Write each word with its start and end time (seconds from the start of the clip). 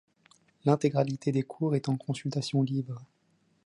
L’intégralité 0.65 1.31
des 1.31 1.43
cours 1.43 1.75
est 1.75 1.87
en 1.87 1.95
consultation 1.95 2.63
libre. 2.63 3.03